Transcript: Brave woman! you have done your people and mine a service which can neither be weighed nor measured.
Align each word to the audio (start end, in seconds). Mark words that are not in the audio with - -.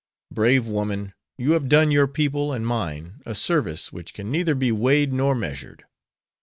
Brave 0.33 0.67
woman! 0.67 1.13
you 1.37 1.51
have 1.51 1.69
done 1.69 1.91
your 1.91 2.07
people 2.07 2.53
and 2.53 2.65
mine 2.65 3.21
a 3.23 3.35
service 3.35 3.93
which 3.93 4.15
can 4.15 4.31
neither 4.31 4.55
be 4.55 4.71
weighed 4.71 5.13
nor 5.13 5.35
measured. 5.35 5.85